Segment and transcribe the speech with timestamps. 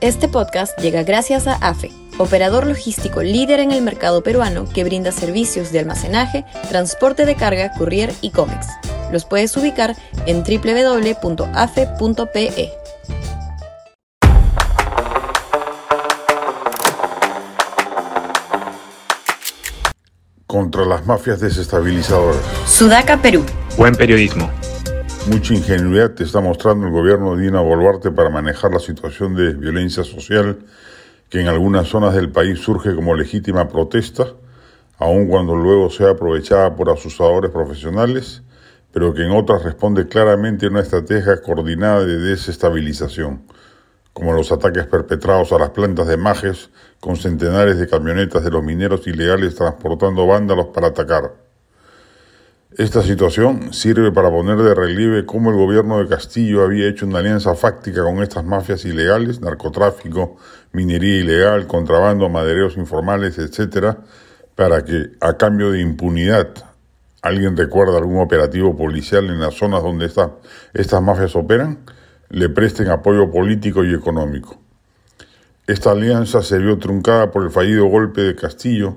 [0.00, 5.12] Este podcast llega gracias a AFE, operador logístico líder en el mercado peruano que brinda
[5.12, 8.66] servicios de almacenaje, transporte de carga, courier y cómics.
[9.12, 9.94] Los puedes ubicar
[10.24, 11.52] en www.afe.pe.
[20.46, 22.40] Contra las mafias desestabilizadoras.
[22.66, 23.44] Sudaca, Perú.
[23.76, 24.50] Buen periodismo.
[25.26, 29.52] Mucha ingenuidad te está mostrando el gobierno de Dina Boluarte para manejar la situación de
[29.52, 30.60] violencia social
[31.28, 34.26] que en algunas zonas del país surge como legítima protesta,
[34.98, 38.42] aun cuando luego sea aprovechada por asusadores profesionales,
[38.92, 43.42] pero que en otras responde claramente a una estrategia coordinada de desestabilización,
[44.14, 48.64] como los ataques perpetrados a las plantas de Majes con centenares de camionetas de los
[48.64, 51.39] mineros ilegales transportando vándalos para atacar.
[52.78, 57.18] Esta situación sirve para poner de relieve cómo el gobierno de Castillo había hecho una
[57.18, 60.36] alianza fáctica con estas mafias ilegales, narcotráfico,
[60.70, 63.98] minería ilegal, contrabando, madereos informales, etcétera,
[64.54, 66.50] para que, a cambio de impunidad,
[67.22, 71.80] alguien recuerda algún operativo policial en las zonas donde estas mafias operan,
[72.28, 74.60] le presten apoyo político y económico.
[75.66, 78.94] Esta alianza se vio truncada por el fallido golpe de Castillo,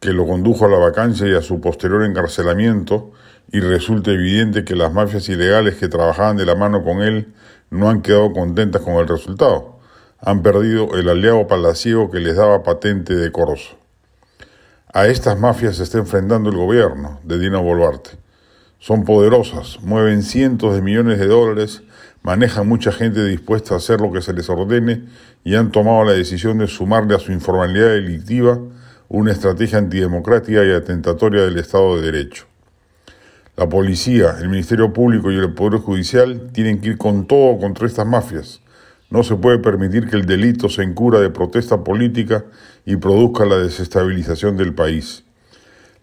[0.00, 3.12] que lo condujo a la vacancia y a su posterior encarcelamiento,
[3.50, 7.32] y resulta evidente que las mafias ilegales que trabajaban de la mano con él
[7.70, 9.78] no han quedado contentas con el resultado.
[10.20, 13.76] Han perdido el aliado palaciego que les daba patente de Corso.
[14.92, 18.10] A estas mafias se está enfrentando el gobierno de Dino Boluarte.
[18.78, 21.82] Son poderosas, mueven cientos de millones de dólares,
[22.22, 25.04] manejan mucha gente dispuesta a hacer lo que se les ordene
[25.44, 28.58] y han tomado la decisión de sumarle a su informalidad delictiva
[29.10, 32.44] una estrategia antidemocrática y atentatoria del Estado de Derecho.
[33.56, 37.86] La policía, el Ministerio Público y el Poder Judicial tienen que ir con todo contra
[37.86, 38.60] estas mafias.
[39.10, 42.44] No se puede permitir que el delito se encura de protesta política
[42.84, 45.24] y produzca la desestabilización del país.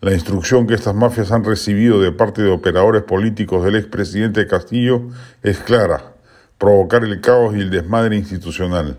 [0.02, 5.04] La instrucción que estas mafias han recibido de parte de operadores políticos del expresidente Castillo
[5.44, 6.16] es clara,
[6.58, 8.98] provocar el caos y el desmadre institucional.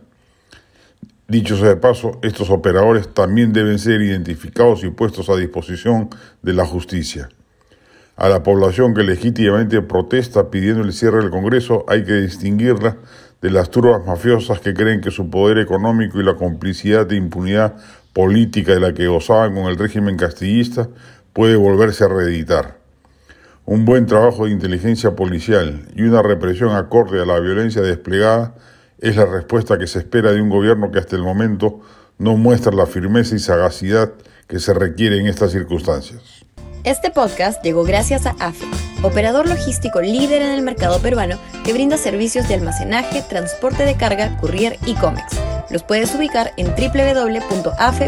[1.28, 6.08] Dicho sea de paso, estos operadores también deben ser identificados y puestos a disposición
[6.42, 7.28] de la justicia.
[8.14, 12.98] A la población que legítimamente protesta pidiendo el cierre del Congreso hay que distinguirla
[13.42, 17.74] de las turbas mafiosas que creen que su poder económico y la complicidad de impunidad
[18.12, 20.88] política de la que gozaban con el régimen castillista
[21.32, 22.78] puede volverse a reeditar.
[23.64, 28.54] Un buen trabajo de inteligencia policial y una represión acorde a la violencia desplegada
[28.98, 31.80] es la respuesta que se espera de un gobierno que hasta el momento
[32.18, 34.12] no muestra la firmeza y sagacidad
[34.48, 36.46] que se requiere en estas circunstancias.
[36.84, 38.64] Este podcast llegó gracias a AFE,
[39.02, 44.38] operador logístico líder en el mercado peruano que brinda servicios de almacenaje, transporte de carga,
[44.38, 45.36] courier y cómics.
[45.68, 48.06] Los puedes ubicar en www.afe.pe.